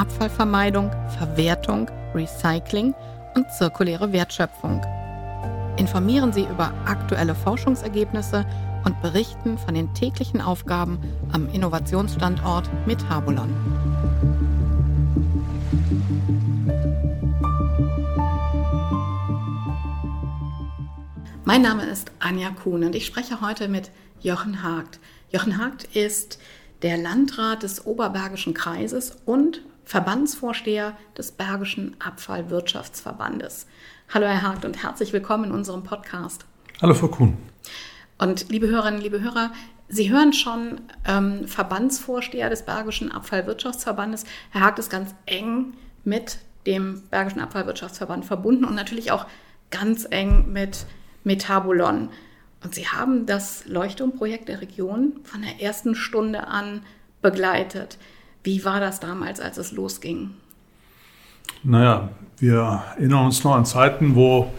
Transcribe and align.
Abfallvermeidung, 0.00 0.90
Verwertung, 1.18 1.90
Recycling 2.14 2.94
und 3.34 3.44
zirkuläre 3.58 4.10
Wertschöpfung. 4.14 4.80
Informieren 5.76 6.32
Sie 6.32 6.44
über 6.44 6.72
aktuelle 6.86 7.34
Forschungsergebnisse 7.34 8.46
und 8.86 8.98
berichten 9.02 9.58
von 9.58 9.74
den 9.74 9.92
täglichen 9.92 10.40
Aufgaben 10.40 10.98
am 11.32 11.50
Innovationsstandort 11.50 12.70
Metabolon. 12.86 13.54
Mein 21.44 21.60
Name 21.60 21.84
ist 21.84 22.10
Anja 22.20 22.48
Kuhn 22.52 22.84
und 22.84 22.94
ich 22.94 23.04
spreche 23.04 23.42
heute 23.42 23.68
mit 23.68 23.90
Jochen 24.22 24.62
Hagt. 24.62 24.98
Jochen 25.30 25.58
Hagt 25.58 25.84
ist 25.94 26.38
der 26.80 26.96
Landrat 26.96 27.64
des 27.64 27.84
Oberbergischen 27.84 28.54
Kreises 28.54 29.18
und 29.26 29.60
Verbandsvorsteher 29.90 30.96
des 31.18 31.32
Bergischen 31.32 31.96
Abfallwirtschaftsverbandes. 31.98 33.66
Hallo 34.14 34.28
Herr 34.28 34.42
Hagt 34.42 34.64
und 34.64 34.84
herzlich 34.84 35.12
willkommen 35.12 35.46
in 35.46 35.50
unserem 35.50 35.82
Podcast. 35.82 36.44
Hallo 36.80 36.94
Frau 36.94 37.08
Kuhn. 37.08 37.36
Und 38.16 38.50
liebe 38.50 38.68
Hörerinnen, 38.68 39.00
liebe 39.00 39.20
Hörer, 39.20 39.50
Sie 39.88 40.08
hören 40.08 40.32
schon 40.32 40.80
ähm, 41.08 41.48
Verbandsvorsteher 41.48 42.48
des 42.48 42.64
Bergischen 42.64 43.10
Abfallwirtschaftsverbandes. 43.10 44.26
Herr 44.50 44.60
Hagt 44.60 44.78
ist 44.78 44.90
ganz 44.90 45.12
eng 45.26 45.74
mit 46.04 46.38
dem 46.68 47.02
Bergischen 47.10 47.40
Abfallwirtschaftsverband 47.40 48.24
verbunden 48.24 48.64
und 48.64 48.76
natürlich 48.76 49.10
auch 49.10 49.26
ganz 49.72 50.06
eng 50.08 50.52
mit 50.52 50.86
Metabolon. 51.24 52.10
Und 52.62 52.76
Sie 52.76 52.86
haben 52.86 53.26
das 53.26 53.66
Leuchtturmprojekt 53.66 54.48
der 54.48 54.60
Region 54.60 55.18
von 55.24 55.42
der 55.42 55.60
ersten 55.60 55.96
Stunde 55.96 56.46
an 56.46 56.82
begleitet. 57.22 57.98
Wie 58.42 58.64
war 58.64 58.80
das 58.80 59.00
damals, 59.00 59.40
als 59.40 59.58
es 59.58 59.72
losging? 59.72 60.30
Naja, 61.62 62.10
wir 62.38 62.82
erinnern 62.96 63.26
uns 63.26 63.44
noch 63.44 63.54
an 63.54 63.66
Zeiten, 63.66 64.14
wo 64.14 64.50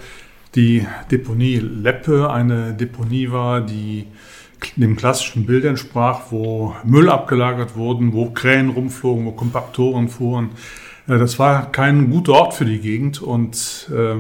die 0.56 0.86
Deponie 1.10 1.58
Leppe 1.58 2.30
eine 2.30 2.74
Deponie 2.74 3.32
war, 3.32 3.62
die 3.62 4.08
dem 4.76 4.96
klassischen 4.96 5.46
Bild 5.46 5.66
entsprach, 5.66 6.24
wo 6.30 6.76
Müll 6.84 7.10
abgelagert 7.10 7.76
wurden, 7.76 8.14
wo 8.14 8.30
Krähen 8.30 8.70
rumflogen, 8.70 9.26
wo 9.26 9.32
Kompaktoren 9.32 10.08
fuhren. 10.08 10.50
Äh, 11.08 11.18
das 11.18 11.40
war 11.40 11.72
kein 11.72 12.12
guter 12.12 12.34
Ort 12.34 12.54
für 12.54 12.66
die 12.66 12.80
Gegend 12.80 13.22
und 13.22 13.90
äh, 13.92 14.16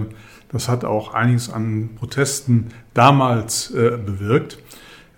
das 0.52 0.68
hat 0.68 0.84
auch 0.84 1.14
einiges 1.14 1.50
an 1.50 1.92
Protesten 1.98 2.68
damals 2.94 3.72
äh, 3.72 3.98
bewirkt. 3.98 4.58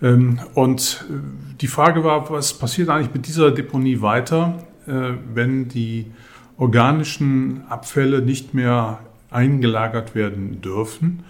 Ähm, 0.02 0.38
und 0.54 1.04
äh, 1.08 1.14
die 1.60 1.66
Frage 1.66 2.04
war, 2.04 2.30
was 2.30 2.54
passiert 2.58 2.88
eigentlich 2.88 3.14
mit 3.14 3.26
dieser 3.26 3.50
Deponie 3.50 4.00
weiter, 4.00 4.58
äh, 4.86 5.12
wenn 5.32 5.68
die 5.68 6.06
organischen 6.56 7.62
Abfälle 7.68 8.22
nicht 8.22 8.54
mehr 8.54 9.00
eingelagert 9.30 10.14
werden 10.14 10.60
dürfen? 10.60 11.24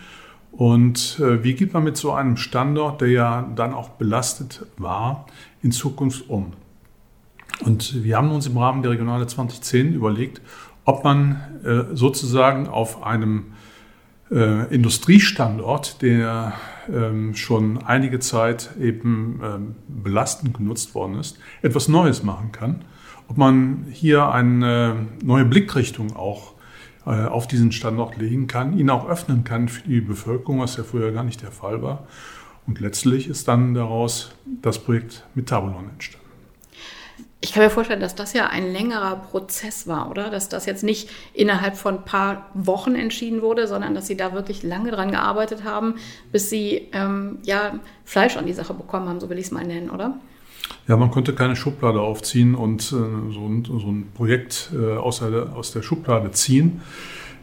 Und 0.52 1.18
äh, 1.20 1.42
wie 1.42 1.54
geht 1.54 1.72
man 1.72 1.84
mit 1.84 1.96
so 1.96 2.12
einem 2.12 2.36
Standort, 2.36 3.00
der 3.00 3.08
ja 3.08 3.50
dann 3.56 3.74
auch 3.74 3.90
belastet 3.90 4.64
war, 4.76 5.26
in 5.62 5.72
Zukunft 5.72 6.28
um? 6.28 6.52
Und 7.60 8.02
wir 8.02 8.16
haben 8.16 8.30
uns 8.30 8.46
im 8.46 8.56
Rahmen 8.56 8.82
der 8.82 8.92
Regionale 8.92 9.26
2010 9.26 9.94
überlegt, 9.94 10.40
ob 10.84 11.04
man 11.04 11.40
sozusagen 11.94 12.66
auf 12.66 13.04
einem 13.04 13.54
äh, 14.30 14.74
Industriestandort, 14.74 16.02
der 16.02 16.54
ähm, 16.92 17.34
schon 17.34 17.78
einige 17.82 18.20
Zeit 18.20 18.70
eben 18.80 19.40
ähm, 19.42 19.74
belastend 19.88 20.54
genutzt 20.56 20.94
worden 20.94 21.18
ist, 21.18 21.38
etwas 21.62 21.88
Neues 21.88 22.22
machen 22.22 22.52
kann. 22.52 22.84
Ob 23.28 23.36
man 23.36 23.86
hier 23.90 24.30
eine 24.30 25.06
neue 25.22 25.44
Blickrichtung 25.44 26.14
auch 26.16 26.52
äh, 27.06 27.24
auf 27.24 27.46
diesen 27.46 27.72
Standort 27.72 28.16
legen 28.16 28.46
kann, 28.46 28.78
ihn 28.78 28.90
auch 28.90 29.08
öffnen 29.08 29.44
kann 29.44 29.68
für 29.68 29.86
die 29.86 30.00
Bevölkerung, 30.00 30.60
was 30.60 30.76
ja 30.76 30.84
früher 30.84 31.12
gar 31.12 31.24
nicht 31.24 31.42
der 31.42 31.52
Fall 31.52 31.82
war. 31.82 32.06
Und 32.66 32.80
letztlich 32.80 33.28
ist 33.28 33.46
dann 33.48 33.74
daraus 33.74 34.34
das 34.62 34.78
Projekt 34.78 35.26
Metabolon 35.34 35.90
entstanden. 35.90 36.23
Ich 37.44 37.52
kann 37.52 37.62
mir 37.62 37.68
vorstellen, 37.68 38.00
dass 38.00 38.14
das 38.14 38.32
ja 38.32 38.46
ein 38.46 38.72
längerer 38.72 39.16
Prozess 39.16 39.86
war, 39.86 40.10
oder? 40.10 40.30
Dass 40.30 40.48
das 40.48 40.64
jetzt 40.64 40.82
nicht 40.82 41.10
innerhalb 41.34 41.76
von 41.76 41.96
ein 41.96 42.04
paar 42.06 42.46
Wochen 42.54 42.94
entschieden 42.94 43.42
wurde, 43.42 43.68
sondern 43.68 43.94
dass 43.94 44.06
Sie 44.06 44.16
da 44.16 44.32
wirklich 44.32 44.62
lange 44.62 44.90
dran 44.90 45.10
gearbeitet 45.10 45.62
haben, 45.62 45.96
bis 46.32 46.48
Sie 46.48 46.88
ähm, 46.92 47.36
ja 47.42 47.74
Fleisch 48.06 48.38
an 48.38 48.46
die 48.46 48.54
Sache 48.54 48.72
bekommen 48.72 49.10
haben, 49.10 49.20
so 49.20 49.28
will 49.28 49.38
ich 49.38 49.44
es 49.44 49.50
mal 49.50 49.66
nennen, 49.66 49.90
oder? 49.90 50.18
Ja, 50.88 50.96
man 50.96 51.10
konnte 51.10 51.34
keine 51.34 51.54
Schublade 51.54 52.00
aufziehen 52.00 52.54
und 52.54 52.80
äh, 52.80 52.86
so, 52.86 53.46
ein, 53.46 53.64
so, 53.66 53.76
ein, 53.76 54.10
Projekt 54.14 54.70
äh, 54.74 54.96
aus, 54.96 55.18
der, 55.18 55.54
aus 55.54 55.70
der 55.70 55.82
Schublade 55.82 56.30
ziehen. 56.30 56.80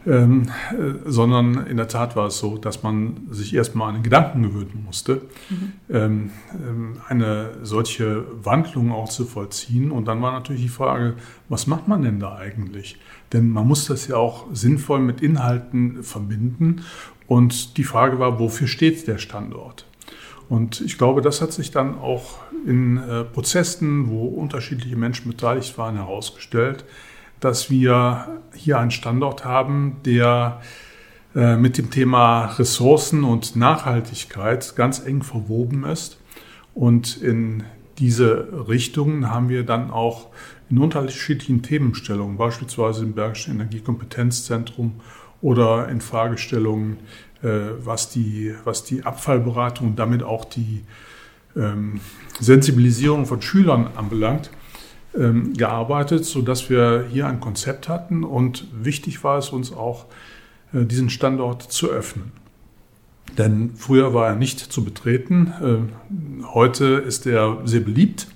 Ähm, 0.04 0.50
äh, 0.72 0.94
sondern 1.04 1.66
in 1.66 1.76
der 1.76 1.86
Tat 1.86 2.16
war 2.16 2.26
es 2.26 2.38
so, 2.38 2.58
dass 2.58 2.82
man 2.82 3.28
sich 3.30 3.54
erstmal 3.54 3.90
an 3.90 3.94
den 3.96 4.02
Gedanken 4.02 4.42
gewöhnen 4.42 4.82
musste, 4.84 5.22
mhm. 5.48 5.72
ähm, 5.90 6.30
ähm, 6.54 6.96
eine 7.08 7.50
solche 7.62 8.24
Wandlung 8.42 8.90
auch 8.90 9.08
zu 9.08 9.24
vollziehen. 9.24 9.92
Und 9.92 10.08
dann 10.08 10.20
war 10.20 10.32
natürlich 10.32 10.62
die 10.62 10.68
Frage, 10.68 11.14
was 11.48 11.68
macht 11.68 11.86
man 11.86 12.02
denn 12.02 12.18
da 12.18 12.34
eigentlich? 12.34 12.98
Denn 13.32 13.50
man 13.50 13.66
muss 13.68 13.86
das 13.86 14.08
ja 14.08 14.16
auch 14.16 14.46
sinnvoll 14.52 14.98
mit 14.98 15.20
Inhalten 15.20 16.02
verbinden. 16.02 16.82
Und 17.28 17.76
die 17.76 17.84
Frage 17.84 18.18
war, 18.18 18.40
wofür 18.40 18.66
steht 18.66 19.06
der 19.06 19.18
Standort? 19.18 19.86
Und 20.48 20.80
ich 20.80 20.98
glaube, 20.98 21.22
das 21.22 21.40
hat 21.40 21.52
sich 21.52 21.70
dann 21.70 21.98
auch 21.98 22.40
in 22.66 22.96
äh, 22.98 23.24
Prozessen, 23.24 24.10
wo 24.10 24.26
unterschiedliche 24.26 24.96
Menschen 24.96 25.30
beteiligt 25.30 25.78
waren, 25.78 25.94
herausgestellt, 25.94 26.84
dass 27.44 27.70
wir 27.70 28.40
hier 28.54 28.78
einen 28.78 28.90
Standort 28.90 29.44
haben, 29.44 29.96
der 30.04 30.60
äh, 31.34 31.56
mit 31.56 31.78
dem 31.78 31.90
Thema 31.90 32.46
Ressourcen 32.46 33.24
und 33.24 33.56
Nachhaltigkeit 33.56 34.76
ganz 34.76 35.04
eng 35.04 35.22
verwoben 35.22 35.84
ist. 35.84 36.18
Und 36.74 37.16
in 37.16 37.64
diese 37.98 38.68
Richtungen 38.68 39.30
haben 39.30 39.48
wir 39.48 39.64
dann 39.64 39.90
auch 39.90 40.28
in 40.70 40.78
unterschiedlichen 40.78 41.62
Themenstellungen, 41.62 42.36
beispielsweise 42.36 43.04
im 43.04 43.12
Bergischen 43.12 43.54
Energiekompetenzzentrum 43.54 45.00
oder 45.40 45.88
in 45.88 46.00
Fragestellungen, 46.00 46.98
äh, 47.42 47.48
was 47.82 48.08
die, 48.08 48.54
was 48.64 48.84
die 48.84 49.04
Abfallberatung 49.04 49.88
und 49.88 49.98
damit 49.98 50.22
auch 50.22 50.44
die 50.44 50.84
ähm, 51.56 52.00
Sensibilisierung 52.40 53.26
von 53.26 53.42
Schülern 53.42 53.88
anbelangt, 53.96 54.50
ähm, 55.18 55.54
gearbeitet, 55.54 56.24
sodass 56.24 56.70
wir 56.70 57.06
hier 57.10 57.26
ein 57.26 57.40
Konzept 57.40 57.88
hatten 57.88 58.24
und 58.24 58.66
wichtig 58.72 59.22
war 59.24 59.38
es 59.38 59.50
uns 59.50 59.72
auch, 59.72 60.06
äh, 60.72 60.84
diesen 60.84 61.10
Standort 61.10 61.62
zu 61.62 61.90
öffnen. 61.90 62.32
Denn 63.38 63.72
früher 63.76 64.12
war 64.14 64.28
er 64.28 64.34
nicht 64.34 64.58
zu 64.58 64.84
betreten, 64.84 65.52
äh, 65.62 66.46
heute 66.46 66.86
ist 66.86 67.26
er 67.26 67.58
sehr 67.64 67.80
beliebt. 67.80 68.28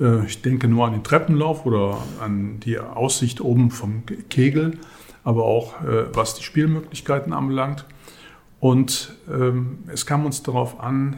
Äh, 0.00 0.26
ich 0.26 0.42
denke 0.42 0.68
nur 0.68 0.86
an 0.86 0.92
den 0.92 1.04
Treppenlauf 1.04 1.66
oder 1.66 1.98
an 2.20 2.60
die 2.60 2.78
Aussicht 2.78 3.40
oben 3.40 3.70
vom 3.70 4.04
Kegel, 4.30 4.78
aber 5.24 5.44
auch 5.44 5.74
was 6.12 6.34
die 6.34 6.42
Spielmöglichkeiten 6.42 7.32
anbelangt. 7.32 7.84
Und 8.58 9.14
ähm, 9.32 9.78
es 9.86 10.04
kam 10.04 10.26
uns 10.26 10.42
darauf 10.42 10.80
an, 10.80 11.16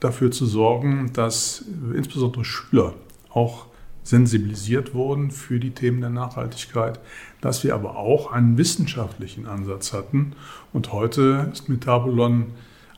dafür 0.00 0.32
zu 0.32 0.44
sorgen, 0.44 1.12
dass 1.12 1.64
insbesondere 1.94 2.44
Schüler 2.44 2.94
auch 3.30 3.67
sensibilisiert 4.08 4.94
wurden 4.94 5.30
für 5.30 5.60
die 5.60 5.72
Themen 5.72 6.00
der 6.00 6.08
Nachhaltigkeit, 6.08 6.98
dass 7.42 7.62
wir 7.62 7.74
aber 7.74 7.96
auch 7.96 8.32
einen 8.32 8.56
wissenschaftlichen 8.56 9.46
Ansatz 9.46 9.92
hatten. 9.92 10.32
Und 10.72 10.92
heute 10.92 11.50
ist 11.52 11.68
Metabolon 11.68 12.46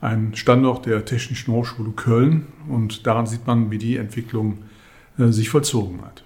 ein 0.01 0.37
Standort 0.37 0.87
der 0.87 1.05
Technischen 1.05 1.53
Hochschule 1.53 1.91
Köln 1.91 2.47
und 2.69 3.09
daran 3.09 3.27
sieht 3.27 3.45
man, 3.45 3.73
wie 3.73 3.79
die 3.79 3.97
Entwicklung 3.97 4.59
äh, 5.19 5.33
sich 5.33 5.51
vollzogen 5.51 6.01
hat. 6.03 6.23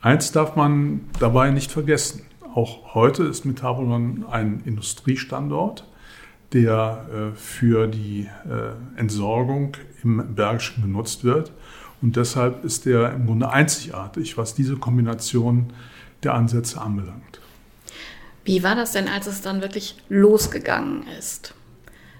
Eins 0.00 0.32
darf 0.32 0.56
man 0.56 1.02
dabei 1.20 1.50
nicht 1.50 1.70
vergessen. 1.70 2.22
Auch 2.54 2.94
heute 2.94 3.24
ist 3.24 3.44
Metabolon 3.44 4.24
ein 4.30 4.62
Industriestandort, 4.64 5.86
der 6.54 7.06
äh, 7.12 7.36
für 7.36 7.86
die 7.86 8.28
äh, 8.48 8.98
Entsorgung 8.98 9.76
im 10.02 10.34
Bergischen 10.34 10.82
genutzt 10.82 11.22
wird. 11.22 11.52
Und 12.02 12.16
deshalb 12.16 12.64
ist 12.64 12.86
er 12.86 13.12
im 13.12 13.26
Grunde 13.26 13.48
einzigartig, 13.48 14.36
was 14.36 14.54
diese 14.54 14.76
Kombination 14.76 15.72
der 16.24 16.34
Ansätze 16.34 16.80
anbelangt. 16.80 17.40
Wie 18.44 18.64
war 18.64 18.74
das 18.74 18.92
denn, 18.92 19.08
als 19.08 19.28
es 19.28 19.40
dann 19.40 19.62
wirklich 19.62 19.96
losgegangen 20.08 21.06
ist? 21.18 21.54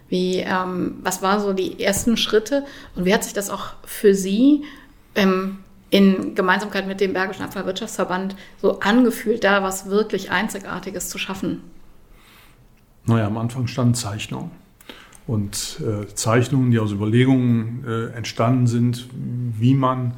Wie, 0.08 0.36
ähm, 0.36 0.98
was 1.02 1.20
waren 1.20 1.40
so 1.40 1.52
die 1.52 1.82
ersten 1.82 2.16
Schritte 2.16 2.64
und 2.94 3.04
wie 3.04 3.14
hat 3.14 3.24
sich 3.24 3.32
das 3.32 3.50
auch 3.50 3.72
für 3.84 4.14
Sie 4.14 4.62
ähm, 5.14 5.58
in 5.90 6.34
Gemeinsamkeit 6.34 6.86
mit 6.86 7.00
dem 7.00 7.12
Bergischen 7.12 7.44
Abfallwirtschaftsverband 7.44 8.36
so 8.60 8.78
angefühlt, 8.80 9.42
da 9.42 9.62
was 9.62 9.86
wirklich 9.86 10.30
Einzigartiges 10.30 11.08
zu 11.08 11.18
schaffen? 11.18 11.62
Naja, 13.04 13.26
am 13.26 13.36
Anfang 13.36 13.66
standen 13.66 13.94
Zeichnungen. 13.94 14.61
Und 15.26 15.80
äh, 15.80 16.12
Zeichnungen, 16.14 16.70
die 16.70 16.78
aus 16.78 16.92
Überlegungen 16.92 17.84
äh, 17.86 18.16
entstanden 18.16 18.66
sind, 18.66 19.08
wie 19.58 19.74
man 19.74 20.14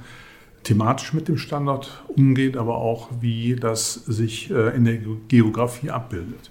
thematisch 0.63 1.13
mit 1.13 1.29
dem 1.29 1.37
Standard 1.37 2.05
umgeht, 2.09 2.57
aber 2.57 2.77
auch 2.77 3.11
wie 3.21 3.55
das 3.57 3.95
sich 3.95 4.51
äh, 4.51 4.75
in 4.75 4.85
der 4.85 4.99
Geografie 5.29 5.91
abbildet. 5.91 6.51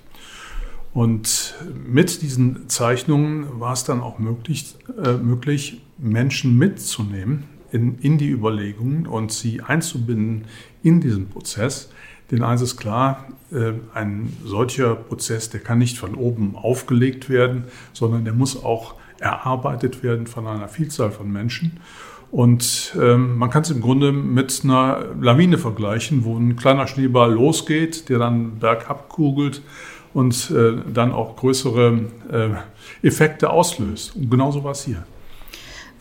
Und 0.94 1.56
mit 1.88 2.22
diesen 2.22 2.70
Zeichnungen 2.70 3.60
war 3.60 3.74
es 3.74 3.84
dann 3.84 4.02
auch 4.02 4.20
möglich, 4.20 4.76
äh, 5.04 5.14
möglich 5.14 5.82
Menschen 5.98 6.58
mitzunehmen 6.58 7.46
in, 7.72 7.98
in 8.00 8.20
die 8.20 8.30
Überlegungen 8.30 9.08
und 9.08 9.32
sie 9.32 9.62
einzubinden 9.62 10.46
in 10.84 11.02
diesen 11.02 11.30
Prozess. 11.30 11.90
Denn 12.34 12.42
eins 12.42 12.64
ist 12.64 12.78
klar, 12.78 13.28
äh, 13.52 13.74
ein 13.94 14.36
solcher 14.44 14.96
Prozess, 14.96 15.52
der 15.52 15.60
kann 15.60 15.78
nicht 15.78 16.00
von 16.00 16.16
oben 16.16 16.56
aufgelegt 16.56 17.30
werden, 17.30 17.66
sondern 17.94 18.26
der 18.26 18.34
muss 18.34 18.64
auch 18.64 18.96
erarbeitet 19.20 20.02
werden 20.02 20.26
von 20.26 20.48
einer 20.48 20.68
Vielzahl 20.68 21.12
von 21.12 21.32
Menschen. 21.32 21.80
Und 22.32 22.98
ähm, 23.00 23.38
man 23.38 23.52
kann 23.52 23.62
es 23.62 23.70
im 23.70 23.82
Grunde 23.82 24.12
mit 24.12 24.62
einer 24.64 25.06
Lawine 25.22 25.60
vergleichen, 25.60 26.26
wo 26.26 26.36
ein 26.36 26.56
kleiner 26.56 26.88
Schneeball 26.88 27.34
losgeht, 27.34 28.10
der 28.10 28.18
dann 28.18 28.58
bergab 28.58 29.10
kugelt 29.10 29.62
und 30.16 30.50
äh, 30.50 30.74
dann 30.92 31.12
auch 31.12 31.36
größere 31.36 32.00
äh, 32.32 33.08
Effekte 33.08 33.52
auslöst. 33.52 34.16
Und 34.16 34.32
genauso 34.32 34.64
war 34.64 34.72
es 34.72 34.86
hier. 34.86 35.04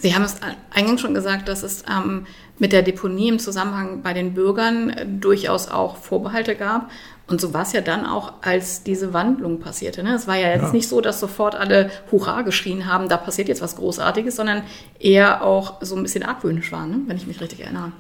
Sie 0.03 0.17
haben 0.17 0.25
es 0.25 0.37
eingangs 0.71 1.01
schon 1.01 1.15
gesagt, 1.15 1.47
dass 1.47 1.63
es 1.63 1.85
ähm, 1.89 2.27
mit 2.59 2.73
der 2.73 2.83
Deponie 2.83 3.29
im 3.29 3.39
Zusammenhang 3.39 4.03
bei 4.03 4.13
den 4.13 4.35
Bürgern 4.35 4.91
äh, 4.91 5.07
durchaus 5.07 5.69
auch 5.69 5.97
Vorbehalte 5.97 6.57
gab. 6.57 6.91
Und 7.29 7.41
so 7.41 7.55
war 7.55 7.63
es 7.63 7.73
ja 7.73 7.83
dann 7.83 8.05
auch, 8.05 8.33
als 8.43 8.83
diese 8.83 9.13
Wandlung 9.13 9.61
passierte. 9.61 10.03
Ne? 10.03 10.15
Es 10.15 10.27
war 10.27 10.35
ja 10.37 10.49
jetzt 10.49 10.63
ja. 10.63 10.73
nicht 10.73 10.89
so, 10.89 11.01
dass 11.01 11.21
sofort 11.21 11.55
alle 11.55 11.89
Hurra 12.11 12.43
geschrien 12.43 12.87
haben, 12.87 13.09
da 13.09 13.17
passiert 13.17 13.47
jetzt 13.47 13.63
was 13.63 13.77
Großartiges, 13.77 14.35
sondern 14.35 14.65
eher 14.99 15.45
auch 15.45 15.81
so 15.83 15.95
ein 15.95 16.03
bisschen 16.03 16.25
argwöhnisch 16.25 16.73
waren, 16.73 16.91
ne? 16.91 17.01
wenn 17.07 17.17
ich 17.17 17.29
mich 17.29 17.41
richtig 17.41 17.61
erinnere. 17.61 17.93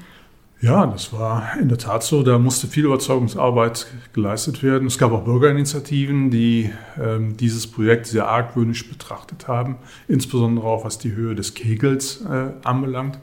Ja, 0.63 0.87
das 0.87 1.13
war 1.13 1.59
in 1.59 1.69
der 1.69 1.77
Tat 1.77 2.05
so. 2.05 2.23
Da 2.23 2.39
musste 2.39 2.69
viel 2.69 2.85
Überzeugungsarbeit 2.85 3.89
geleistet 4.13 4.63
werden. 4.63 4.87
Es 4.87 4.97
gab 4.97 5.11
auch 5.11 5.25
Bürgerinitiativen, 5.25 6.31
die 6.31 6.71
ähm, 7.03 7.37
dieses 7.37 7.67
Projekt 7.67 8.07
sehr 8.07 8.29
argwöhnisch 8.29 8.89
betrachtet 8.89 9.49
haben, 9.49 9.75
insbesondere 10.07 10.65
auch 10.65 10.85
was 10.85 10.99
die 10.99 11.17
Höhe 11.17 11.35
des 11.35 11.55
Kegels 11.55 12.25
äh, 12.25 12.53
anbelangt. 12.63 13.19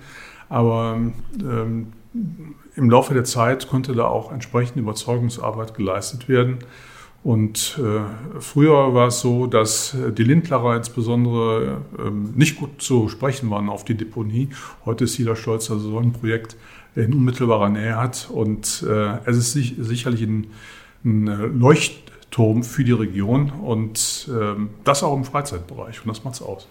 Aber 0.50 1.00
ähm, 1.40 1.94
im 2.76 2.90
Laufe 2.90 3.14
der 3.14 3.24
Zeit 3.24 3.70
konnte 3.70 3.94
da 3.94 4.04
auch 4.04 4.34
entsprechende 4.34 4.82
Überzeugungsarbeit 4.82 5.74
geleistet 5.76 6.28
werden. 6.28 6.58
Und 7.24 7.78
äh, 7.80 8.40
früher 8.40 8.94
war 8.94 9.08
es 9.08 9.20
so, 9.20 9.46
dass 9.46 9.96
die 10.18 10.24
Lindlerer 10.24 10.78
insbesondere 10.78 11.82
äh, 11.98 12.10
nicht 12.10 12.58
gut 12.58 12.82
zu 12.82 13.10
sprechen 13.10 13.50
waren 13.50 13.68
auf 13.68 13.84
die 13.84 13.96
Deponie. 13.96 14.50
Heute 14.86 15.04
ist 15.04 15.16
Sila 15.16 15.36
Stolz 15.36 15.70
also 15.70 15.92
so 15.92 16.00
ein 16.00 16.14
Projekt, 16.14 16.56
in 16.96 17.14
unmittelbarer 17.14 17.70
Nähe 17.70 17.96
hat. 17.96 18.30
Und 18.32 18.84
äh, 18.88 19.18
es 19.26 19.38
ist 19.38 19.54
sich, 19.54 19.76
sicherlich 19.78 20.22
ein, 20.22 20.48
ein, 21.04 21.60
Leuchtturm 21.60 22.64
für 22.64 22.84
die 22.84 22.92
Region 22.92 23.52
und 23.52 24.30
äh, 24.30 24.56
das 24.84 25.04
auch 25.04 25.16
im 25.16 25.26
Freizeitbereich. 25.26 26.02
Und 26.02 26.08
das 26.08 26.24
macht 26.24 26.36
es 26.36 26.42
aus. 26.42 26.68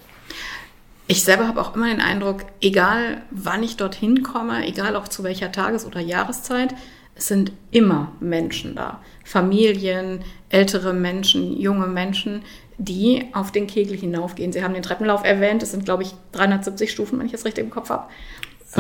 Ich 1.07 1.23
selber 1.23 1.49
habe 1.49 1.61
auch 1.61 1.75
immer 1.75 1.89
den 1.89 2.03
Eindruck, 2.03 2.45
egal 2.61 3.23
wann 3.31 3.63
ich 3.63 3.77
dorthin 3.77 4.23
komme, 4.23 4.67
egal 4.67 4.95
auch 4.95 5.09
zu 5.09 5.25
welcher 5.25 5.51
Tages- 5.53 5.87
oder 5.87 6.01
Jahreszeit, 6.01 6.75
es 7.19 7.27
sind 7.27 7.53
immer 7.73 8.13
Menschen 8.21 8.77
da. 8.77 9.01
Familien, 9.25 10.21
ältere 10.49 10.95
Menschen, 10.95 11.61
junge 11.61 11.89
Menschen, 11.89 12.43
die 12.79 13.27
auf 13.33 13.51
den 13.51 13.67
Kegel 13.67 13.97
hinaufgehen. 13.97 14.53
Sie 14.53 14.63
haben 14.63 14.73
den 14.73 14.85
Treppenlauf 14.85 15.25
erwähnt, 15.25 15.63
es 15.65 15.73
sind, 15.73 15.85
glaube 15.85 16.05
ich, 16.05 16.15
370 16.33 16.91
Stufen, 16.91 17.19
wenn 17.19 17.27
ich 17.27 17.35
es 17.35 17.45
richtig 17.45 17.65
im 17.65 17.71
Kopf 17.71 17.91
habe. 17.91 18.05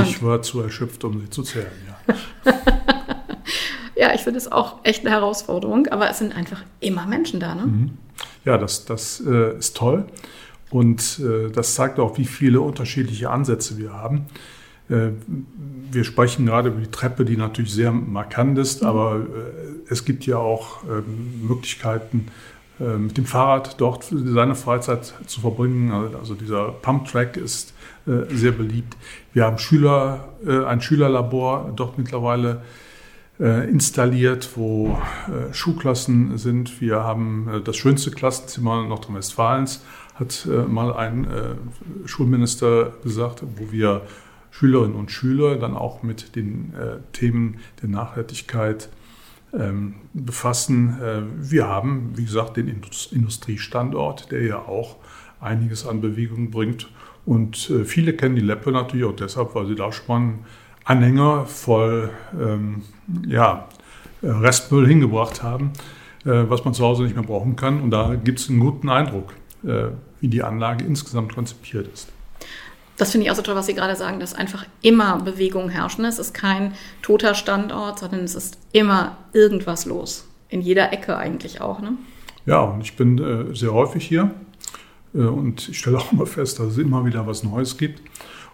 Ich 0.05 0.23
war 0.23 0.40
zu 0.43 0.61
erschöpft, 0.61 1.02
um 1.02 1.19
sie 1.20 1.31
zu 1.31 1.43
zählen, 1.43 1.67
ja. 1.87 2.55
ja, 3.96 4.14
ich 4.14 4.20
finde 4.20 4.38
es 4.38 4.50
auch 4.52 4.76
echt 4.84 5.05
eine 5.05 5.11
Herausforderung, 5.11 5.88
aber 5.88 6.08
es 6.08 6.19
sind 6.19 6.37
einfach 6.37 6.62
immer 6.79 7.06
Menschen 7.06 7.41
da, 7.41 7.55
ne? 7.55 7.62
Mhm. 7.62 7.91
Ja, 8.44 8.56
das, 8.56 8.84
das 8.84 9.20
äh, 9.26 9.58
ist 9.58 9.76
toll. 9.76 10.06
Und 10.70 11.20
äh, 11.20 11.50
das 11.50 11.75
zeigt 11.75 11.99
auch, 11.99 12.19
wie 12.19 12.26
viele 12.26 12.61
unterschiedliche 12.61 13.31
Ansätze 13.31 13.79
wir 13.79 13.93
haben. 13.93 14.26
Äh, 14.88 15.11
wir 15.90 16.05
sprechen 16.05 16.46
gerade 16.46 16.69
über 16.69 16.81
die 16.81 16.90
Treppe, 16.90 17.25
die 17.25 17.37
natürlich 17.37 17.73
sehr 17.73 17.93
markant 17.93 18.58
ist, 18.58 18.85
aber 18.85 19.20
äh, 19.20 19.90
es 19.90 20.05
gibt 20.05 20.26
ja 20.26 20.37
auch 20.37 20.82
ähm, 20.85 21.46
Möglichkeiten, 21.46 22.26
äh, 22.81 22.96
mit 22.96 23.17
dem 23.17 23.25
Fahrrad 23.25 23.81
dort 23.81 24.05
seine 24.05 24.55
Freizeit 24.55 25.14
zu 25.26 25.40
verbringen. 25.40 25.93
Also 26.19 26.35
dieser 26.35 26.73
Pump-Track 26.73 27.37
ist 27.37 27.75
äh, 28.06 28.35
sehr 28.35 28.52
beliebt. 28.52 28.96
Wir 29.32 29.44
haben 29.44 29.58
Schüler, 29.58 30.29
ein 30.67 30.81
Schülerlabor 30.81 31.73
dort 31.76 31.99
mittlerweile 31.99 32.62
installiert, 33.38 34.50
wo 34.56 34.99
Schulklassen 35.52 36.38
sind. 36.38 36.81
Wir 36.81 37.05
haben 37.05 37.62
das 37.64 37.76
schönste 37.76 38.11
Klassenzimmer 38.11 38.82
Nordrhein-Westfalens, 38.82 39.84
hat 40.17 40.49
mal 40.67 40.93
ein 40.93 41.29
Schulminister 42.05 42.94
gesagt, 43.05 43.44
wo 43.56 43.70
wir 43.70 44.02
Schülerinnen 44.50 44.97
und 44.97 45.11
Schüler 45.11 45.56
dann 45.56 45.77
auch 45.77 46.03
mit 46.03 46.35
den 46.35 46.73
Themen 47.12 47.59
der 47.83 47.89
Nachhaltigkeit 47.89 48.89
ähm, 49.53 49.95
befassen. 50.12 50.99
Äh, 51.00 51.23
wir 51.39 51.69
haben, 51.69 52.12
wie 52.17 52.25
gesagt, 52.25 52.56
den 52.56 52.69
Industriestandort, 52.69 54.31
der 54.31 54.43
ja 54.43 54.59
auch 54.59 54.97
einiges 55.41 55.87
an 55.87 56.00
Bewegung 56.00 56.50
bringt. 56.50 56.89
Und 57.25 57.71
äh, 57.71 57.85
viele 57.85 58.15
kennen 58.15 58.35
die 58.35 58.43
Leppe 58.43 58.72
natürlich 58.72 59.06
auch 59.06 59.17
deshalb, 59.17 59.55
weil 59.55 59.67
sie 59.67 59.75
da 59.75 59.93
schon 59.93 60.41
Anhänger 60.84 61.46
voll 61.46 62.11
ähm, 62.39 62.82
ja, 63.27 63.69
Restmüll 64.22 64.87
hingebracht 64.87 65.43
haben, 65.43 65.72
äh, 66.25 66.44
was 66.49 66.65
man 66.65 66.75
zu 66.75 66.84
Hause 66.84 67.05
nicht 67.05 67.15
mehr 67.15 67.25
brauchen 67.25 67.56
kann. 67.56 67.81
Und 67.81 67.91
da 67.91 68.15
gibt 68.15 68.41
es 68.41 68.49
einen 68.49 68.61
guten 68.61 68.89
Eindruck, 68.89 69.34
äh, 69.65 69.89
wie 70.20 70.29
die 70.29 70.43
Anlage 70.43 70.84
insgesamt 70.84 71.34
konzipiert 71.34 71.89
ist. 71.89 72.13
Das 72.98 73.12
finde 73.12 73.26
ich 73.26 73.31
auch 73.31 73.36
so 73.36 73.43
toll, 73.43 73.55
was 73.55 73.67
Sie 73.67 73.74
gerade 73.74 73.94
sagen, 73.94 74.19
dass 74.19 74.34
einfach 74.34 74.67
immer 74.82 75.20
Bewegung 75.20 75.70
herrschen. 75.70 76.05
Es 76.05 76.19
ist 76.19 76.34
kein 76.34 76.74
toter 77.00 77.34
Standort, 77.34 78.00
sondern 78.00 78.20
es 78.20 78.34
ist 78.34 78.58
immer 78.72 79.17
irgendwas 79.32 79.86
los. 79.86 80.26
In 80.48 80.60
jeder 80.60 80.93
Ecke 80.93 81.17
eigentlich 81.17 81.60
auch. 81.60 81.81
Ne? 81.81 81.93
Ja, 82.44 82.60
und 82.60 82.81
ich 82.81 82.96
bin 82.96 83.19
äh, 83.19 83.55
sehr 83.55 83.72
häufig 83.72 84.05
hier 84.05 84.32
äh, 85.14 85.19
und 85.19 85.69
ich 85.69 85.78
stelle 85.78 85.98
auch 85.98 86.12
immer 86.12 86.26
fest, 86.26 86.58
dass 86.58 86.72
es 86.72 86.78
immer 86.78 87.06
wieder 87.06 87.26
was 87.26 87.44
Neues 87.44 87.78
gibt. 87.78 88.02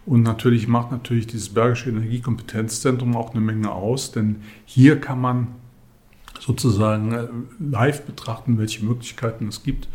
Und 0.05 0.23
natürlich 0.23 0.69
macht 0.69 0.93
natürlich 0.93 1.27
dieses 1.27 1.49
Bergische 1.49 1.89
Energiekompetenzzentrum 1.89 3.17
auch 3.17 3.31
eine 3.31 3.41
Menge 3.41 3.73
aus, 3.73 4.13
denn 4.13 4.43
hier 4.67 5.01
kann 5.01 5.23
man 5.23 5.47
sozusagen 6.39 7.13
äh, 7.13 7.29
live 7.59 8.03
betrachten, 8.03 8.59
welche 8.59 8.85
Möglichkeiten 8.85 9.49
es 9.49 9.63
gibt 9.63 9.89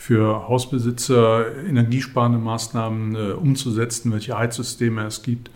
für 0.00 0.48
Hausbesitzer 0.48 1.62
energiesparende 1.66 2.38
Maßnahmen 2.38 3.14
äh, 3.14 3.32
umzusetzen, 3.32 4.10
welche 4.12 4.36
Heizsysteme 4.36 5.04
es 5.04 5.20
gibt. 5.20 5.50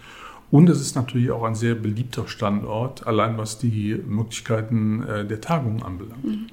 Und 0.51 0.69
es 0.69 0.83
ist 0.83 0.97
natürlich 0.97 1.31
auch 1.31 1.45
ein 1.45 1.55
sehr 1.55 1.75
beliebter 1.75 2.29
Standort, 2.29 3.07
allein 3.07 3.39
was 3.39 3.57
die 3.57 3.95
Möglichkeiten 4.07 5.03
äh, 5.03 5.25
der 5.25 5.41
Tagung 5.41 5.83
anbelangt. 5.83 6.25
Mhm. 6.25 6.47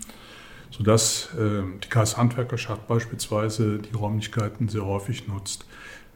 Sodass 0.69 1.31
äh, 1.38 1.63
die 1.83 1.89
KS 1.89 2.15
Handwerkerschaft 2.15 2.88
beispielsweise 2.88 3.79
die 3.79 3.93
Räumlichkeiten 3.93 4.69
sehr 4.69 4.86
häufig 4.86 5.27
nutzt. 5.27 5.65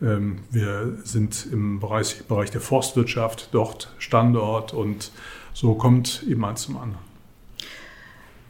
Ähm, 0.01 0.37
wir 0.51 0.99
sind 1.03 1.45
im 1.51 1.81
Bereich, 1.81 2.23
Bereich 2.25 2.51
der 2.51 2.61
Forstwirtschaft 2.61 3.49
dort 3.51 3.93
Standort 3.97 4.73
und 4.73 5.11
so 5.51 5.73
kommt 5.73 6.23
eben 6.23 6.45
eins 6.45 6.61
zum 6.61 6.77
anderen. 6.77 7.04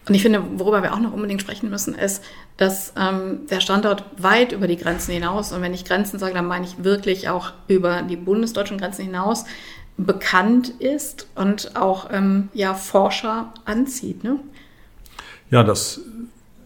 Und 0.08 0.14
ich 0.14 0.22
finde, 0.22 0.44
worüber 0.58 0.84
wir 0.84 0.94
auch 0.94 1.00
noch 1.00 1.14
unbedingt 1.14 1.42
sprechen 1.42 1.70
müssen, 1.70 1.96
ist, 1.96 2.24
dass 2.58 2.94
ähm, 2.98 3.48
der 3.50 3.60
Standort 3.60 4.06
weit 4.18 4.52
über 4.52 4.68
die 4.68 4.78
Grenzen 4.78 5.14
hinaus, 5.14 5.52
und 5.52 5.62
wenn 5.62 5.74
ich 5.74 5.86
Grenzen 5.86 6.20
sage, 6.20 6.34
dann 6.34 6.46
meine 6.46 6.66
ich 6.66 6.84
wirklich 6.84 7.30
auch 7.30 7.54
über 7.68 8.04
die 8.04 8.16
bundesdeutschen 8.16 8.78
Grenzen 8.78 9.04
hinaus, 9.06 9.46
bekannt 9.98 10.70
ist 10.80 11.28
und 11.36 11.76
auch 11.76 12.10
ähm, 12.12 12.50
ja, 12.54 12.74
Forscher 12.74 13.54
anzieht. 13.64 14.24
Ne? 14.24 14.40
Ja, 15.50 15.64
das 15.64 16.02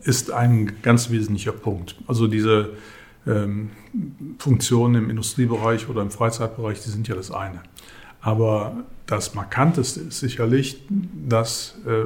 ist 0.01 0.31
ein 0.31 0.81
ganz 0.81 1.09
wesentlicher 1.09 1.51
Punkt. 1.51 1.95
Also 2.07 2.27
diese 2.27 2.71
ähm, 3.27 3.69
Funktionen 4.39 4.95
im 4.95 5.09
Industriebereich 5.09 5.89
oder 5.89 6.01
im 6.01 6.11
Freizeitbereich, 6.11 6.81
die 6.81 6.89
sind 6.89 7.07
ja 7.07 7.15
das 7.15 7.31
eine. 7.31 7.61
Aber 8.21 8.83
das 9.05 9.33
Markanteste 9.35 10.01
ist 10.01 10.19
sicherlich, 10.19 10.81
dass 10.89 11.75
äh, 11.85 12.05